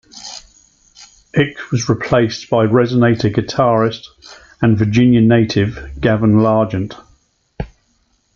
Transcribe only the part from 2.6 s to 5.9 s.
resonator guitarist and Virginia native,